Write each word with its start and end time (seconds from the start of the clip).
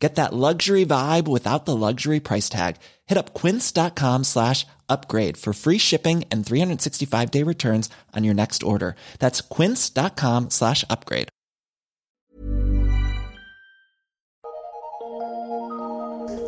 Get 0.00 0.14
that 0.14 0.32
luxury 0.32 0.86
vibe 0.86 1.28
without 1.28 1.66
the 1.66 1.76
luxury 1.76 2.20
price 2.20 2.48
tag. 2.48 2.76
Hit 3.06 3.18
up 3.18 3.34
quince.com 3.34 4.24
slash 4.24 4.66
upgrade 4.88 5.36
for 5.36 5.52
free 5.52 5.78
shipping 5.78 6.24
and 6.32 6.44
365 6.44 7.30
day 7.30 7.44
returns 7.44 7.90
on 8.16 8.24
your 8.24 8.34
next 8.34 8.62
order. 8.62 8.96
That's 9.18 9.42
quince.com 9.42 10.48
slash 10.50 10.84
upgrade. 10.88 11.28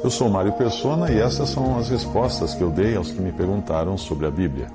Eu 0.02 0.10
sou 0.10 0.28
Mário 0.28 0.52
Persona 0.54 1.12
e 1.12 1.20
essas 1.20 1.50
são 1.50 1.78
as 1.78 1.88
respostas 1.88 2.54
que 2.54 2.62
eu 2.62 2.70
dei 2.70 2.96
aos 2.96 3.12
que 3.12 3.20
me 3.20 3.30
perguntaram 3.30 3.96
sobre 3.96 4.26
a 4.26 4.30
Bíblia. 4.32 4.66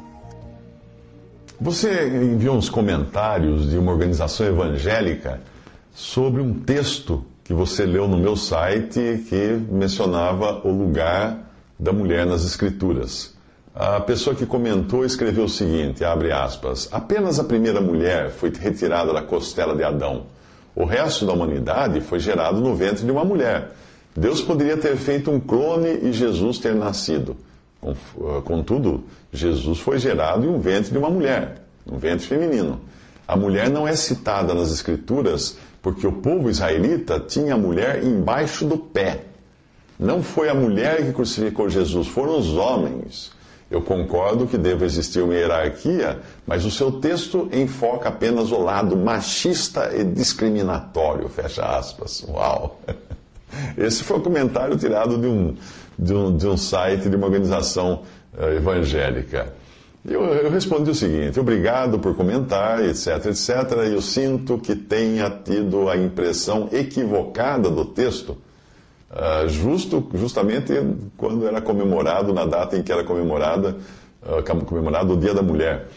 Você 1.59 2.07
enviou 2.07 2.55
uns 2.55 2.69
comentários 2.69 3.69
de 3.69 3.77
uma 3.77 3.91
organização 3.91 4.45
evangélica 4.45 5.41
sobre 5.93 6.41
um 6.41 6.53
texto 6.53 7.25
que 7.47 7.53
você 7.53 7.85
leu 7.85 8.09
no 8.09 8.17
meu 8.17 8.35
site 8.35 9.23
que 9.29 9.57
mencionava 9.71 10.67
o 10.67 10.69
lugar 10.69 11.49
da 11.79 11.93
mulher 11.93 12.25
nas 12.25 12.43
Escrituras. 12.43 13.33
A 13.73 14.01
pessoa 14.01 14.35
que 14.35 14.45
comentou 14.45 15.05
escreveu 15.05 15.45
o 15.45 15.49
seguinte, 15.49 16.03
abre 16.03 16.29
aspas, 16.29 16.89
apenas 16.91 17.39
a 17.39 17.45
primeira 17.45 17.79
mulher 17.79 18.31
foi 18.31 18.51
retirada 18.51 19.13
da 19.13 19.21
costela 19.21 19.73
de 19.77 19.83
Adão. 19.83 20.25
O 20.75 20.83
resto 20.83 21.25
da 21.25 21.31
humanidade 21.31 22.01
foi 22.01 22.19
gerado 22.19 22.59
no 22.59 22.75
ventre 22.75 23.05
de 23.05 23.11
uma 23.11 23.23
mulher. 23.23 23.71
Deus 24.13 24.41
poderia 24.41 24.75
ter 24.75 24.97
feito 24.97 25.31
um 25.31 25.39
clone 25.39 25.99
e 26.03 26.11
Jesus 26.11 26.57
ter 26.57 26.75
nascido. 26.75 27.37
Contudo, 28.43 29.05
Jesus 29.31 29.79
foi 29.79 29.99
gerado 29.99 30.45
em 30.45 30.49
um 30.49 30.59
ventre 30.59 30.91
de 30.91 30.97
uma 30.97 31.09
mulher, 31.09 31.61
um 31.89 31.97
ventre 31.97 32.27
feminino. 32.27 32.81
A 33.25 33.37
mulher 33.37 33.69
não 33.69 33.87
é 33.87 33.95
citada 33.95 34.53
nas 34.53 34.69
Escrituras 34.69 35.57
porque 35.87 36.05
o 36.05 36.11
povo 36.11 36.49
israelita 36.49 37.17
tinha 37.17 37.53
a 37.53 37.57
mulher 37.57 38.03
embaixo 38.03 38.65
do 38.65 38.77
pé. 38.77 39.21
Não 39.97 40.21
foi 40.21 40.49
a 40.49 40.53
mulher 40.53 40.97
que 40.97 41.13
crucificou 41.13 41.69
Jesus, 41.69 42.09
foram 42.09 42.37
os 42.37 42.57
homens. 42.57 43.31
Eu 43.71 43.81
concordo 43.81 44.47
que 44.47 44.57
deve 44.57 44.83
existir 44.83 45.21
uma 45.21 45.33
hierarquia, 45.33 46.19
mas 46.45 46.65
o 46.65 46.71
seu 46.71 46.91
texto 46.91 47.47
enfoca 47.53 48.09
apenas 48.09 48.51
o 48.51 48.57
lado 48.57 48.97
machista 48.97 49.95
e 49.95 50.03
discriminatório. 50.03 51.29
Fecha 51.29 51.63
aspas. 51.63 52.21
Uau! 52.27 52.81
Esse 53.77 54.03
foi 54.03 54.17
um 54.17 54.21
comentário 54.21 54.75
tirado 54.75 55.17
de 55.17 55.25
um, 55.25 55.55
de 55.97 56.13
um, 56.13 56.35
de 56.35 56.47
um 56.47 56.57
site 56.57 57.07
de 57.07 57.15
uma 57.15 57.27
organização 57.27 58.01
uh, 58.37 58.43
evangélica. 58.57 59.53
Eu, 60.07 60.23
eu, 60.23 60.49
respondi 60.49 60.89
o 60.89 60.95
seguinte: 60.95 61.37
obrigado 61.37 61.99
por 61.99 62.15
comentar, 62.15 62.83
etc, 62.85 63.25
etc. 63.25 63.49
Eu 63.91 64.01
sinto 64.01 64.57
que 64.57 64.73
tenha 64.73 65.29
tido 65.29 65.89
a 65.89 65.97
impressão 65.97 66.69
equivocada 66.71 67.69
do 67.69 67.83
texto, 67.83 68.37
uh, 69.11 69.49
justo, 69.49 70.09
justamente 70.13 70.73
quando 71.17 71.45
era 71.45 71.59
comemorado, 71.59 72.33
na 72.33 72.45
data 72.45 72.77
em 72.77 72.83
que 72.83 72.91
era 72.91 73.03
comemorada, 73.03 73.75
uh, 74.23 74.65
comemorado 74.65 75.13
o 75.13 75.17
Dia 75.17 75.33
da 75.33 75.41
Mulher. 75.41 75.87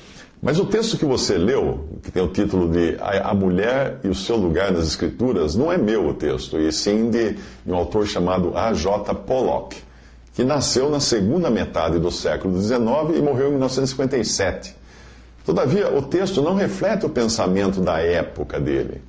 Mas 0.43 0.59
o 0.59 0.65
texto 0.65 0.97
que 0.97 1.05
você 1.05 1.39
leu, 1.39 1.87
que 2.03 2.11
tem 2.11 2.23
o 2.23 2.29
título 2.29 2.69
de 2.69 2.97
A 2.99 3.33
Mulher 3.33 4.01
e 4.03 4.09
o 4.09 4.15
Seu 4.15 4.37
Lugar 4.37 4.73
nas 4.73 4.89
Escrituras, 4.89 5.55
não 5.55 5.71
é 5.71 5.77
meu 5.77 6.09
o 6.09 6.15
texto, 6.15 6.59
e 6.59 6.73
sim 6.73 7.11
de, 7.11 7.37
um 7.65 7.75
autor 7.77 8.07
chamado 8.07 8.57
A.J. 8.57 9.15
Pollock 9.15 9.77
que 10.35 10.45
nasceu 10.45 10.89
na 10.89 11.01
segunda 11.01 11.51
metade 11.51 11.99
do 11.99 12.11
século 12.11 12.61
XIX 12.61 12.81
e 13.17 13.23
morreu 13.23 13.49
em 13.49 13.53
1957. 13.53 14.77
Todavia, 15.45 15.91
o 15.91 16.03
texto 16.03 16.43
não 16.43 16.55
reflete 16.55 17.07
o 17.07 17.09
pensamento 17.09 17.81
da 17.81 17.99
época 17.99 18.61
dele, 18.61 19.03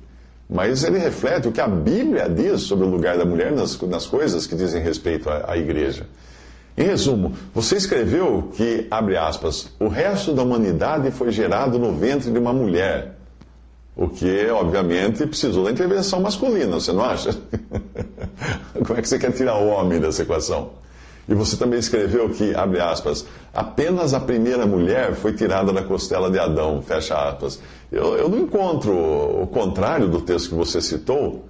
mas 0.48 0.82
ele 0.82 0.98
reflete 0.98 1.48
o 1.48 1.52
que 1.52 1.60
a 1.60 1.68
Bíblia 1.68 2.28
diz 2.28 2.62
sobre 2.62 2.84
o 2.84 2.88
lugar 2.88 3.16
da 3.16 3.24
mulher 3.24 3.52
nas, 3.52 3.80
nas 3.82 4.06
coisas 4.06 4.46
que 4.46 4.56
dizem 4.56 4.82
respeito 4.82 5.30
à, 5.30 5.52
à 5.52 5.56
igreja. 5.56 6.06
Em 6.76 6.84
resumo, 6.84 7.34
você 7.54 7.76
escreveu 7.76 8.50
que, 8.54 8.86
abre 8.90 9.16
aspas, 9.16 9.70
o 9.78 9.88
resto 9.88 10.32
da 10.32 10.42
humanidade 10.42 11.10
foi 11.10 11.30
gerado 11.30 11.78
no 11.78 11.94
ventre 11.94 12.30
de 12.30 12.38
uma 12.38 12.52
mulher. 12.52 13.18
O 13.94 14.08
que, 14.08 14.48
obviamente, 14.48 15.26
precisou 15.26 15.64
da 15.64 15.70
intervenção 15.70 16.20
masculina, 16.20 16.80
você 16.80 16.92
não 16.92 17.04
acha? 17.04 17.36
Como 18.86 18.98
é 18.98 19.02
que 19.02 19.08
você 19.08 19.18
quer 19.18 19.32
tirar 19.32 19.58
o 19.58 19.68
homem 19.68 20.00
dessa 20.00 20.22
equação? 20.22 20.81
E 21.28 21.34
você 21.34 21.56
também 21.56 21.78
escreveu 21.78 22.28
que, 22.30 22.54
abre 22.54 22.80
aspas, 22.80 23.24
apenas 23.54 24.12
a 24.12 24.20
primeira 24.20 24.66
mulher 24.66 25.14
foi 25.14 25.32
tirada 25.32 25.72
da 25.72 25.82
costela 25.82 26.30
de 26.30 26.38
Adão, 26.38 26.82
fecha 26.82 27.14
aspas. 27.14 27.60
Eu, 27.90 28.16
eu 28.16 28.28
não 28.28 28.38
encontro 28.38 28.92
o 28.92 29.46
contrário 29.46 30.08
do 30.08 30.20
texto 30.20 30.50
que 30.50 30.54
você 30.54 30.80
citou, 30.80 31.44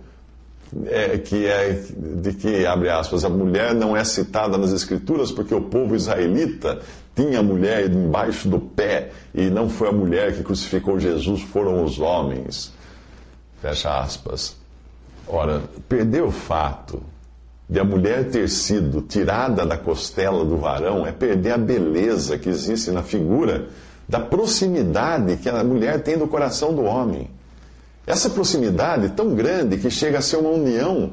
é, 0.87 1.19
que 1.19 1.47
é 1.47 1.84
de 1.97 2.32
que, 2.34 2.66
abre 2.66 2.91
aspas, 2.91 3.25
a 3.25 3.28
mulher 3.28 3.75
não 3.75 3.97
é 3.97 4.05
citada 4.05 4.59
nas 4.59 4.72
Escrituras 4.72 5.31
porque 5.31 5.55
o 5.55 5.61
povo 5.62 5.94
israelita 5.94 6.81
tinha 7.15 7.41
a 7.41 7.43
mulher 7.43 7.91
embaixo 7.91 8.49
do 8.49 8.59
pé 8.59 9.11
e 9.34 9.50
não 9.50 9.69
foi 9.69 9.88
a 9.88 9.93
mulher 9.93 10.34
que 10.34 10.43
crucificou 10.43 10.99
Jesus, 10.99 11.43
foram 11.43 11.84
os 11.84 11.99
homens. 11.99 12.72
Fecha 13.61 14.00
aspas. 14.00 14.56
Ora, 15.27 15.62
perder 15.88 16.22
o 16.22 16.31
fato 16.31 17.03
de 17.72 17.81
a 17.81 17.84
mulher 17.84 18.28
ter 18.28 18.50
sido 18.50 19.00
tirada 19.00 19.65
da 19.65 19.78
costela 19.78 20.44
do 20.44 20.59
varão 20.59 21.06
é 21.06 21.10
perder 21.10 21.53
a 21.53 21.56
beleza 21.59 22.37
que 22.37 22.50
existe 22.50 22.91
na 22.91 23.03
figura 23.03 23.69
da 24.06 24.21
proximidade 24.21 25.38
que 25.38 25.49
a 25.49 25.65
mulher 25.65 26.03
tem 26.03 26.19
do 26.19 26.28
coração 26.28 26.75
do 26.75 26.82
homem. 26.82 27.31
Essa 28.06 28.28
proximidade 28.28 29.09
tão 29.16 29.34
grande 29.34 29.78
que 29.78 29.88
chega 29.88 30.19
a 30.19 30.21
ser 30.21 30.37
uma 30.37 30.50
união 30.50 31.12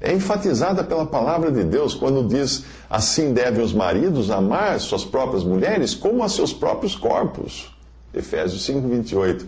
é 0.00 0.14
enfatizada 0.14 0.82
pela 0.82 1.04
palavra 1.04 1.52
de 1.52 1.62
Deus 1.62 1.94
quando 1.94 2.26
diz: 2.26 2.64
assim 2.88 3.34
devem 3.34 3.62
os 3.62 3.74
maridos 3.74 4.30
amar 4.30 4.80
suas 4.80 5.04
próprias 5.04 5.44
mulheres 5.44 5.94
como 5.94 6.24
a 6.24 6.28
seus 6.30 6.54
próprios 6.54 6.96
corpos. 6.96 7.70
Efésios 8.14 8.64
5, 8.64 8.88
28. 8.88 9.46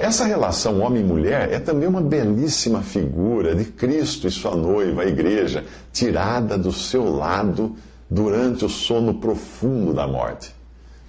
Essa 0.00 0.24
relação 0.24 0.80
homem-mulher 0.80 1.52
é 1.52 1.58
também 1.58 1.86
uma 1.86 2.00
belíssima 2.00 2.80
figura 2.80 3.54
de 3.54 3.66
Cristo 3.66 4.26
e 4.26 4.30
sua 4.30 4.56
noiva, 4.56 5.02
a 5.02 5.06
igreja, 5.06 5.62
tirada 5.92 6.56
do 6.56 6.72
seu 6.72 7.14
lado 7.14 7.76
durante 8.08 8.64
o 8.64 8.68
sono 8.70 9.16
profundo 9.16 9.92
da 9.92 10.08
morte. 10.08 10.54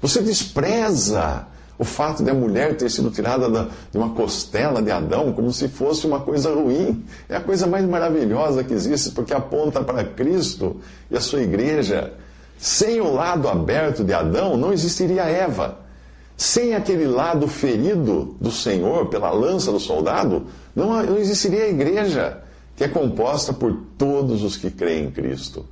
Você 0.01 0.21
despreza 0.21 1.47
o 1.79 1.85
fato 1.85 2.21
de 2.21 2.31
a 2.31 2.33
mulher 2.33 2.75
ter 2.75 2.91
sido 2.91 3.09
tirada 3.09 3.49
da, 3.49 3.69
de 3.89 3.97
uma 3.97 4.09
costela 4.09 4.81
de 4.81 4.91
Adão 4.91 5.31
como 5.31 5.53
se 5.53 5.69
fosse 5.69 6.05
uma 6.05 6.19
coisa 6.19 6.53
ruim. 6.53 7.05
É 7.29 7.37
a 7.37 7.41
coisa 7.41 7.65
mais 7.65 7.85
maravilhosa 7.85 8.61
que 8.61 8.73
existe, 8.73 9.11
porque 9.11 9.33
aponta 9.33 9.81
para 9.81 10.03
Cristo 10.03 10.81
e 11.09 11.15
a 11.15 11.21
sua 11.21 11.41
igreja. 11.41 12.11
Sem 12.57 12.99
o 12.99 13.13
lado 13.13 13.47
aberto 13.47 14.03
de 14.03 14.13
Adão, 14.13 14.57
não 14.57 14.73
existiria 14.73 15.23
Eva. 15.23 15.79
Sem 16.41 16.73
aquele 16.73 17.05
lado 17.05 17.47
ferido 17.47 18.35
do 18.41 18.49
Senhor 18.49 19.05
pela 19.09 19.29
lança 19.29 19.71
do 19.71 19.79
soldado, 19.79 20.47
não, 20.75 20.99
existiria 21.15 21.65
a 21.65 21.69
igreja, 21.69 22.39
que 22.75 22.83
é 22.83 22.87
composta 22.87 23.53
por 23.53 23.77
todos 23.95 24.41
os 24.41 24.57
que 24.57 24.71
creem 24.71 25.05
em 25.05 25.11
Cristo. 25.11 25.63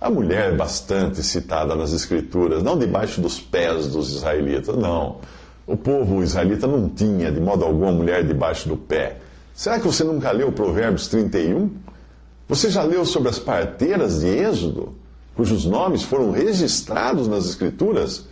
A 0.00 0.10
mulher 0.10 0.56
bastante 0.56 1.22
citada 1.22 1.76
nas 1.76 1.92
Escrituras, 1.92 2.60
não 2.60 2.76
debaixo 2.76 3.20
dos 3.20 3.38
pés 3.38 3.86
dos 3.86 4.12
israelitas, 4.16 4.76
não. 4.76 5.18
O 5.64 5.76
povo 5.76 6.24
israelita 6.24 6.66
não 6.66 6.88
tinha, 6.88 7.30
de 7.30 7.40
modo 7.40 7.64
algum, 7.64 7.86
a 7.86 7.92
mulher 7.92 8.26
debaixo 8.26 8.68
do 8.68 8.76
pé. 8.76 9.18
Será 9.54 9.78
que 9.78 9.86
você 9.86 10.02
nunca 10.02 10.32
leu 10.32 10.50
Provérbios 10.50 11.06
31? 11.06 11.70
Você 12.48 12.68
já 12.68 12.82
leu 12.82 13.04
sobre 13.04 13.28
as 13.28 13.38
parteiras 13.38 14.22
de 14.22 14.26
Êxodo, 14.26 14.92
cujos 15.36 15.64
nomes 15.66 16.02
foram 16.02 16.32
registrados 16.32 17.28
nas 17.28 17.46
Escrituras? 17.46 18.28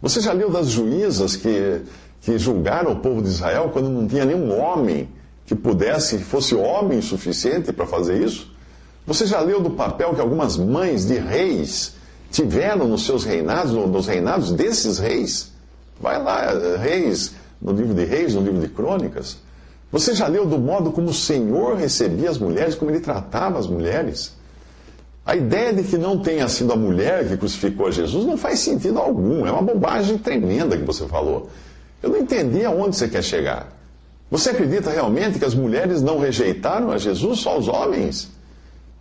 Você 0.00 0.20
já 0.20 0.32
leu 0.32 0.50
das 0.50 0.68
juízas 0.68 1.36
que, 1.36 1.82
que 2.22 2.38
julgaram 2.38 2.92
o 2.92 2.96
povo 2.96 3.22
de 3.22 3.28
Israel 3.28 3.70
quando 3.72 3.88
não 3.88 4.06
tinha 4.06 4.24
nenhum 4.24 4.58
homem 4.58 5.08
que 5.44 5.54
pudesse, 5.54 6.18
que 6.18 6.24
fosse 6.24 6.54
homem 6.54 7.02
suficiente 7.02 7.72
para 7.72 7.86
fazer 7.86 8.22
isso? 8.22 8.50
Você 9.06 9.26
já 9.26 9.40
leu 9.40 9.60
do 9.60 9.70
papel 9.70 10.14
que 10.14 10.20
algumas 10.20 10.56
mães 10.56 11.06
de 11.06 11.18
reis 11.18 11.94
tiveram 12.30 12.86
nos 12.86 13.04
seus 13.04 13.24
reinados, 13.24 13.72
nos 13.72 14.06
reinados 14.06 14.52
desses 14.52 14.98
reis? 14.98 15.52
Vai 16.00 16.22
lá, 16.22 16.52
reis, 16.80 17.34
no 17.60 17.72
livro 17.72 17.92
de 17.92 18.04
reis, 18.04 18.34
no 18.34 18.40
livro 18.40 18.60
de 18.60 18.68
crônicas. 18.68 19.38
Você 19.92 20.14
já 20.14 20.28
leu 20.28 20.46
do 20.46 20.58
modo 20.58 20.92
como 20.92 21.10
o 21.10 21.14
Senhor 21.14 21.76
recebia 21.76 22.30
as 22.30 22.38
mulheres, 22.38 22.74
como 22.74 22.90
ele 22.90 23.00
tratava 23.00 23.58
as 23.58 23.66
mulheres? 23.66 24.32
A 25.30 25.36
ideia 25.36 25.72
de 25.72 25.84
que 25.84 25.96
não 25.96 26.18
tenha 26.18 26.48
sido 26.48 26.72
a 26.72 26.76
mulher 26.76 27.28
que 27.28 27.36
crucificou 27.36 27.86
a 27.86 27.90
Jesus 27.92 28.26
não 28.26 28.36
faz 28.36 28.58
sentido 28.58 28.98
algum. 28.98 29.46
É 29.46 29.52
uma 29.52 29.62
bobagem 29.62 30.18
tremenda 30.18 30.76
que 30.76 30.82
você 30.82 31.06
falou. 31.06 31.48
Eu 32.02 32.10
não 32.10 32.18
entendi 32.18 32.64
aonde 32.64 32.96
você 32.96 33.06
quer 33.06 33.22
chegar. 33.22 33.68
Você 34.28 34.50
acredita 34.50 34.90
realmente 34.90 35.38
que 35.38 35.44
as 35.44 35.54
mulheres 35.54 36.02
não 36.02 36.18
rejeitaram 36.18 36.90
a 36.90 36.98
Jesus, 36.98 37.38
só 37.38 37.56
os 37.56 37.68
homens? 37.68 38.28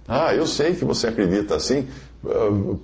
Ah, 0.08 0.32
eu 0.36 0.46
sei 0.46 0.76
que 0.76 0.86
você 0.86 1.08
acredita 1.08 1.56
assim, 1.56 1.88
ah, 2.24 2.76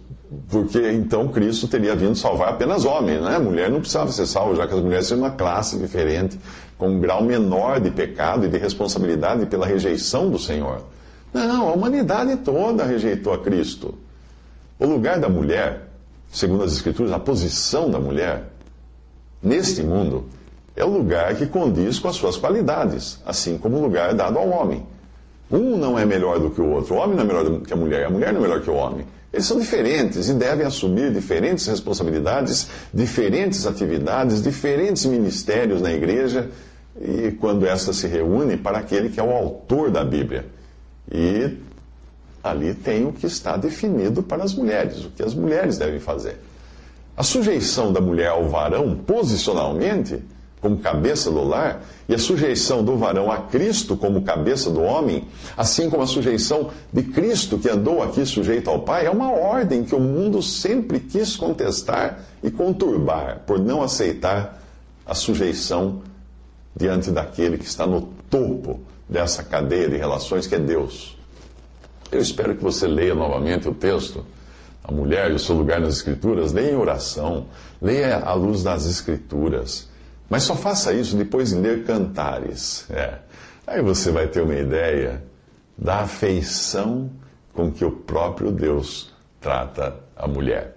porque 0.49 0.91
então 0.93 1.27
Cristo 1.27 1.67
teria 1.67 1.95
vindo 1.95 2.15
salvar 2.15 2.49
apenas 2.49 2.83
homens, 2.83 3.21
né? 3.21 3.37
Mulher 3.37 3.69
não 3.69 3.79
precisava 3.79 4.11
ser 4.11 4.25
salva, 4.25 4.55
já 4.55 4.65
que 4.65 4.73
as 4.73 4.81
mulheres 4.81 5.05
são 5.05 5.19
uma 5.19 5.29
classe 5.29 5.77
diferente, 5.77 6.39
com 6.79 6.87
um 6.89 6.99
grau 6.99 7.23
menor 7.23 7.79
de 7.79 7.91
pecado 7.91 8.47
e 8.47 8.49
de 8.49 8.57
responsabilidade 8.57 9.45
pela 9.45 9.67
rejeição 9.67 10.31
do 10.31 10.39
Senhor. 10.39 10.81
Não, 11.35 11.67
a 11.67 11.73
humanidade 11.73 12.37
toda 12.37 12.85
rejeitou 12.85 13.33
a 13.33 13.37
Cristo. 13.37 13.93
O 14.79 14.85
lugar 14.85 15.19
da 15.19 15.27
mulher, 15.27 15.89
segundo 16.31 16.63
as 16.63 16.71
Escrituras, 16.71 17.11
a 17.11 17.19
posição 17.19 17.91
da 17.91 17.99
mulher 17.99 18.43
neste 19.43 19.83
mundo 19.83 20.23
é 20.77 20.85
o 20.85 20.89
lugar 20.89 21.35
que 21.35 21.45
condiz 21.45 21.99
com 21.99 22.07
as 22.07 22.15
suas 22.15 22.37
qualidades, 22.37 23.19
assim 23.25 23.57
como 23.57 23.77
o 23.77 23.81
lugar 23.81 24.13
dado 24.13 24.39
ao 24.39 24.47
homem. 24.47 24.87
Um 25.51 25.75
não 25.75 25.99
é 25.99 26.05
melhor 26.05 26.39
do 26.39 26.51
que 26.51 26.61
o 26.61 26.69
outro. 26.71 26.95
O 26.95 26.97
homem 26.99 27.17
não 27.17 27.23
é 27.23 27.27
melhor 27.27 27.61
que 27.61 27.73
a 27.73 27.77
mulher, 27.77 28.05
a 28.05 28.09
mulher 28.09 28.31
não 28.31 28.39
é 28.39 28.43
melhor 28.43 28.61
que 28.61 28.69
o 28.69 28.73
homem. 28.73 29.05
Eles 29.33 29.45
são 29.45 29.59
diferentes 29.59 30.29
e 30.29 30.33
devem 30.33 30.65
assumir 30.65 31.11
diferentes 31.11 31.67
responsabilidades, 31.67 32.69
diferentes 32.93 33.67
atividades, 33.67 34.41
diferentes 34.41 35.05
ministérios 35.05 35.81
na 35.81 35.91
igreja, 35.91 36.49
e 36.99 37.31
quando 37.31 37.67
esta 37.67 37.91
se 37.91 38.07
reúne 38.07 38.55
para 38.55 38.77
aquele 38.77 39.09
que 39.09 39.19
é 39.19 39.23
o 39.23 39.31
autor 39.31 39.91
da 39.91 40.05
Bíblia. 40.05 40.54
E 41.11 41.57
ali 42.43 42.73
tem 42.73 43.05
o 43.05 43.11
que 43.11 43.25
está 43.25 43.57
definido 43.57 44.21
para 44.21 44.43
as 44.43 44.53
mulheres, 44.53 45.03
o 45.03 45.09
que 45.09 45.23
as 45.23 45.33
mulheres 45.33 45.77
devem 45.77 45.99
fazer. 45.99 46.39
A 47.17 47.23
sujeição 47.23 47.91
da 47.91 48.01
mulher 48.01 48.29
ao 48.29 48.47
varão, 48.47 48.95
posicionalmente, 48.95 50.21
como 50.61 50.77
cabeça 50.77 51.31
do 51.31 51.43
lar, 51.43 51.83
e 52.09 52.13
a 52.13 52.17
sujeição 52.17 52.83
do 52.83 52.97
varão 52.97 53.31
a 53.31 53.37
Cristo 53.37 53.95
como 53.95 54.23
cabeça 54.23 54.69
do 54.69 54.81
homem, 54.81 55.25
assim 55.55 55.89
como 55.89 56.03
a 56.03 56.07
sujeição 56.07 56.71
de 56.91 57.03
Cristo 57.03 57.57
que 57.57 57.69
andou 57.69 58.01
aqui 58.01 58.25
sujeito 58.25 58.69
ao 58.69 58.79
Pai, 58.79 59.05
é 59.05 59.11
uma 59.11 59.31
ordem 59.31 59.83
que 59.83 59.95
o 59.95 59.99
mundo 59.99 60.41
sempre 60.41 60.99
quis 60.99 61.35
contestar 61.35 62.19
e 62.43 62.51
conturbar, 62.51 63.41
por 63.45 63.59
não 63.59 63.81
aceitar 63.81 64.61
a 65.05 65.13
sujeição 65.13 66.01
diante 66.75 67.11
daquele 67.11 67.57
que 67.57 67.65
está 67.65 67.85
no 67.85 68.01
topo 68.29 68.79
dessa 69.07 69.43
cadeia 69.43 69.89
de 69.89 69.97
relações 69.97 70.47
que 70.47 70.55
é 70.55 70.59
Deus. 70.59 71.17
Eu 72.11 72.19
espero 72.19 72.55
que 72.55 72.63
você 72.63 72.87
leia 72.87 73.15
novamente 73.15 73.67
o 73.67 73.73
texto, 73.73 74.25
a 74.83 74.91
mulher 74.91 75.31
e 75.31 75.33
o 75.33 75.39
seu 75.39 75.55
lugar 75.55 75.79
nas 75.79 75.95
Escrituras, 75.95 76.53
leia 76.53 76.71
em 76.71 76.75
oração, 76.75 77.47
leia 77.81 78.17
à 78.17 78.33
luz 78.33 78.63
das 78.63 78.85
Escrituras 78.85 79.89
mas 80.29 80.43
só 80.43 80.55
faça 80.55 80.93
isso 80.93 81.15
depois 81.15 81.49
de 81.49 81.55
ler 81.55 81.83
cantares. 81.85 82.89
É. 82.89 83.19
Aí 83.67 83.81
você 83.81 84.11
vai 84.11 84.27
ter 84.27 84.41
uma 84.41 84.55
ideia 84.55 85.23
da 85.77 86.01
afeição 86.01 87.09
com 87.53 87.71
que 87.71 87.85
o 87.85 87.91
próprio 87.91 88.51
Deus 88.51 89.13
trata 89.39 89.95
a 90.15 90.27
mulher. 90.27 90.74